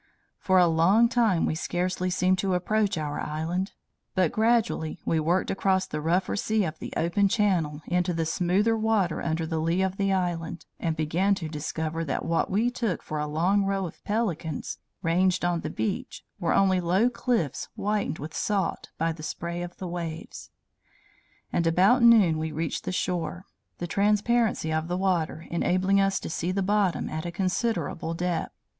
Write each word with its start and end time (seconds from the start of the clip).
For 0.39 0.57
a 0.57 0.65
long 0.65 1.07
time 1.09 1.45
we 1.45 1.53
scarcely 1.53 2.09
seemed 2.09 2.39
to 2.39 2.55
approach 2.55 2.97
our 2.97 3.19
island, 3.21 3.73
but 4.15 4.31
gradually 4.31 4.99
we 5.05 5.19
worked 5.19 5.51
across 5.51 5.85
the 5.85 6.01
rougher 6.01 6.35
sea 6.35 6.63
of 6.63 6.79
the 6.79 6.91
open 6.97 7.27
channel, 7.27 7.83
into 7.85 8.11
the 8.11 8.25
smoother 8.25 8.75
water 8.75 9.21
under 9.21 9.45
the 9.45 9.59
lee 9.59 9.83
of 9.83 9.97
the 9.97 10.11
island, 10.11 10.65
and 10.79 10.95
began 10.95 11.35
to 11.35 11.47
discover 11.47 12.03
that 12.03 12.25
what 12.25 12.49
we 12.49 12.71
took 12.71 13.03
for 13.03 13.19
a 13.19 13.27
long 13.27 13.63
row 13.63 13.85
of 13.85 14.03
pelicans, 14.03 14.79
ranged 15.03 15.45
on 15.45 15.61
the 15.61 15.69
beach, 15.69 16.25
were 16.39 16.51
only 16.55 16.81
low 16.81 17.07
cliffs 17.07 17.69
whitened 17.75 18.17
with 18.17 18.33
salt 18.33 18.89
by 18.97 19.11
the 19.11 19.21
spray 19.21 19.61
of 19.61 19.77
the 19.77 19.87
waves; 19.87 20.49
and 21.53 21.67
about 21.67 22.01
noon 22.01 22.39
we 22.39 22.51
reached 22.51 22.85
the 22.85 22.91
shore, 22.91 23.45
the 23.77 23.85
transparency 23.85 24.73
of 24.73 24.87
the 24.87 24.97
water 24.97 25.45
enabling 25.51 26.01
us 26.01 26.19
to 26.19 26.27
see 26.27 26.51
the 26.51 26.63
bottom 26.63 27.07
at 27.07 27.23
a 27.23 27.31
considerable 27.31 28.15
depth. 28.15 28.55